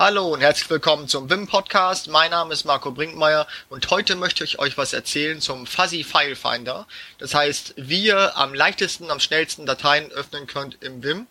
Hallo 0.00 0.28
und 0.28 0.40
herzlich 0.40 0.70
willkommen 0.70 1.08
zum 1.08 1.28
Wim 1.28 1.46
Podcast. 1.46 2.08
Mein 2.08 2.30
Name 2.30 2.54
ist 2.54 2.64
Marco 2.64 2.90
Brinkmeier 2.90 3.46
und 3.68 3.90
heute 3.90 4.16
möchte 4.16 4.44
ich 4.44 4.58
euch 4.58 4.78
was 4.78 4.94
erzählen 4.94 5.42
zum 5.42 5.66
Fuzzy 5.66 6.04
File 6.04 6.36
Finder. 6.36 6.86
Das 7.18 7.34
heißt, 7.34 7.74
wie 7.76 8.04
ihr 8.04 8.34
am 8.34 8.54
leichtesten, 8.54 9.10
am 9.10 9.20
schnellsten 9.20 9.66
Dateien 9.66 10.10
öffnen 10.10 10.46
könnt 10.46 10.82
im 10.82 11.02
Wim. 11.02 11.26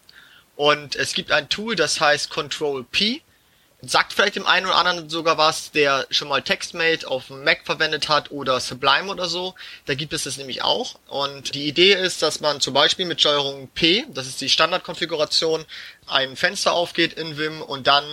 Und 0.56 0.96
es 0.96 1.14
gibt 1.16 1.32
ein 1.32 1.50
Tool, 1.50 1.76
das 1.76 2.00
heißt 2.00 2.30
Control 2.30 2.84
P. 2.84 3.24
Sagt 3.82 4.14
vielleicht 4.14 4.36
dem 4.36 4.46
einen 4.46 4.68
oder 4.68 4.76
anderen 4.76 5.10
sogar 5.10 5.40
was, 5.40 5.72
der 5.72 6.06
schon 6.12 6.28
mal 6.28 6.44
TextMate 6.44 7.08
auf 7.08 7.26
dem 7.28 7.44
Mac 7.44 7.62
verwendet 7.66 8.08
hat 8.08 8.30
oder 8.30 8.60
Sublime 8.60 9.10
oder 9.10 9.28
so. 9.28 9.56
Da 9.86 9.96
gibt 9.96 10.14
es 10.14 10.26
das 10.26 10.38
nämlich 10.38 10.62
auch. 10.62 11.00
Und 11.08 11.56
die 11.56 11.68
Idee 11.68 11.94
ist, 11.94 12.22
dass 12.22 12.40
man 12.40 12.62
zum 12.62 12.76
Beispiel 12.76 13.08
mit 13.08 13.20
Steuerung 13.20 13.68
P, 13.70 14.06
das 14.10 14.28
ist 14.28 14.42
die 14.42 14.50
Standardkonfiguration, 14.50 15.66
ein 16.06 16.36
Fenster 16.36 16.74
aufgeht 16.74 17.14
in 17.14 17.36
Vim 17.36 17.64
und 17.64 17.88
dann 17.88 18.04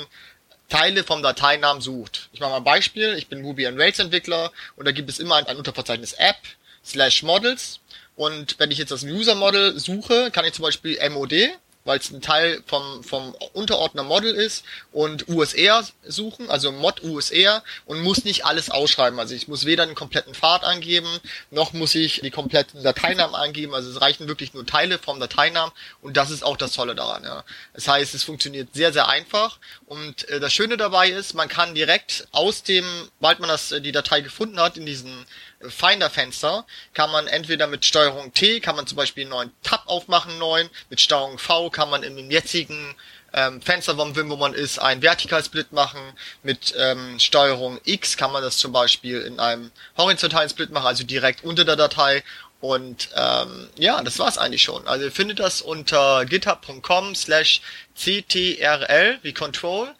Teile 0.69 1.05
vom 1.05 1.23
Dateinamen 1.23 1.81
sucht. 1.81 2.29
Ich 2.33 2.41
mache 2.41 2.51
mal 2.51 2.57
ein 2.59 2.65
Beispiel. 2.65 3.15
Ich 3.15 3.29
bin 3.29 3.45
Ruby 3.45 3.67
on 3.67 3.81
Rails 3.81 3.99
Entwickler 3.99 4.53
und 4.77 4.87
da 4.87 4.93
gibt 4.93 5.09
es 5.09 5.19
immer 5.19 5.37
ein, 5.37 5.47
ein 5.47 5.57
Unterverzeichnis 5.57 6.15
App 6.15 6.37
slash 6.85 7.23
Models. 7.23 7.81
Und 8.17 8.59
wenn 8.59 8.71
ich 8.71 8.79
jetzt 8.79 8.91
das 8.91 9.03
User 9.03 9.35
Model 9.35 9.79
suche, 9.79 10.31
kann 10.31 10.45
ich 10.45 10.55
zum 10.55 10.63
Beispiel 10.63 10.99
MOD 11.11 11.51
weil 11.87 11.99
es 11.99 12.11
ein 12.11 12.21
Teil 12.21 12.63
vom, 12.67 13.03
vom 13.03 13.35
Unterordner 13.55 14.03
Model 14.03 14.35
ist 14.35 14.65
und 14.93 15.29
USR 15.29 15.85
suchen, 16.05 16.51
also 16.51 16.73
Mod 16.73 17.03
USR 17.03 17.63
und 17.87 18.03
muss 18.03 18.25
nicht 18.25 18.45
alles 18.45 18.71
ausschreiben. 18.71 19.19
Also 19.19 19.35
ich 19.35 19.49
muss 19.49 19.65
weder 19.65 19.87
den 19.87 19.95
kompletten 19.95 20.35
Pfad 20.35 20.65
angeben, 20.65 21.09
noch 21.51 21.73
muss 21.73 21.95
ich 21.95 22.21
die 22.21 22.31
kompletten 22.31 22.83
Dateinamen 22.83 23.35
angeben. 23.35 23.73
Also 23.73 23.89
es 23.89 24.01
reichen 24.01 24.29
wirklich 24.29 24.53
nur 24.53 24.67
Teile 24.67 24.99
vom 24.99 25.21
Dateinamen 25.21 25.73
und 26.03 26.17
das 26.17 26.31
ist 26.31 26.43
auch 26.43 26.57
das 26.57 26.73
Tolle 26.73 26.95
daran. 26.95 27.23
Ja. 27.25 27.45
Das 27.73 27.89
heißt, 27.89 28.15
es 28.15 28.25
funktioniert 28.25 28.69
sehr, 28.75 28.93
sehr 28.93 29.09
einfach 29.09 29.59
und 29.87 30.29
äh, 30.29 30.41
das 30.41 30.53
Schöne 30.53 30.77
dabei 30.77 31.09
ist, 31.09 31.35
man 31.35 31.49
kann 31.49 31.75
direkt 31.75 32.27
aus 32.33 32.65
dem, 32.65 32.85
bald 33.21 33.39
man 33.39 33.49
das, 33.49 33.71
äh, 33.71 33.81
die 33.81 33.93
Datei 33.93 34.21
gefunden 34.21 34.61
hat, 34.61 34.77
in 34.77 34.87
diesen 34.87 35.25
Finder-Fenster 35.61 36.67
kann 36.93 37.11
man 37.11 37.27
entweder 37.27 37.67
mit 37.67 37.85
Steuerung 37.85 38.33
T, 38.35 38.61
kann 38.61 38.77
man 38.77 38.87
zum 38.87 38.97
Beispiel 38.97 39.23
einen 39.23 39.31
neuen 39.31 39.53
Tab 39.63 39.85
aufmachen, 39.87 40.33
einen 40.33 40.41
neuen, 40.41 40.71
mit 40.91 41.01
Steuerung 41.01 41.39
V 41.39 41.71
kann 41.77 41.91
man 41.91 42.03
im 42.03 42.31
jetzigen 42.31 42.97
ähm, 43.35 43.61
Fenster 43.61 43.95
vom 43.97 44.17
Wim, 44.17 44.31
wo 44.31 44.37
man 44.37 44.55
ist, 44.55 44.79
einen 44.79 45.03
Vertikalsplit 45.03 45.73
machen. 45.73 46.01
Mit 46.43 46.75
ähm, 46.79 47.21
Steuerung 47.21 47.79
X 47.85 48.17
kann 48.17 48.33
man 48.33 48.43
das 48.43 48.57
zum 48.57 48.73
Beispiel 48.73 49.21
in 49.21 49.39
einem 49.39 49.71
horizontalen 49.99 50.49
Split 50.49 50.71
machen, 50.71 50.87
also 50.87 51.05
direkt 51.05 51.45
unter 51.45 51.67
der 51.67 51.77
Datei. 51.77 52.25
Und 52.63 53.11
ähm, 53.15 53.69
ja, 53.77 54.03
das 54.03 54.19
war's 54.19 54.39
eigentlich 54.39 54.63
schon. 54.63 54.89
Also 54.89 55.05
ihr 55.05 55.13
findet 55.13 55.39
das 55.39 55.61
unter 55.61 56.25
github.com 56.25 57.15
slash 57.15 57.61
ctrl 57.95 59.19
wie 59.23 59.35
Control 59.35 59.95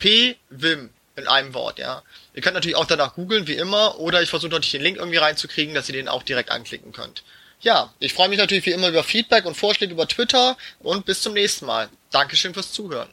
pvim 0.00 0.88
in 1.14 1.28
einem 1.28 1.52
Wort, 1.52 1.78
ja. 1.78 2.02
Ihr 2.32 2.40
könnt 2.40 2.54
natürlich 2.54 2.76
auch 2.76 2.86
danach 2.86 3.14
googeln, 3.14 3.46
wie 3.46 3.56
immer, 3.56 3.98
oder 3.98 4.22
ich 4.22 4.30
versuche 4.30 4.50
natürlich 4.50 4.72
den 4.72 4.80
Link 4.80 4.96
irgendwie 4.96 5.18
reinzukriegen, 5.18 5.74
dass 5.74 5.90
ihr 5.90 5.92
den 5.92 6.08
auch 6.08 6.22
direkt 6.22 6.50
anklicken 6.50 6.92
könnt. 6.92 7.22
Ja, 7.62 7.92
ich 8.00 8.12
freue 8.12 8.28
mich 8.28 8.38
natürlich 8.38 8.66
wie 8.66 8.72
immer 8.72 8.88
über 8.88 9.04
Feedback 9.04 9.44
und 9.46 9.56
Vorschläge 9.56 9.92
über 9.92 10.08
Twitter 10.08 10.56
und 10.80 11.06
bis 11.06 11.22
zum 11.22 11.32
nächsten 11.32 11.66
Mal. 11.66 11.88
Dankeschön 12.10 12.54
fürs 12.54 12.72
Zuhören. 12.72 13.08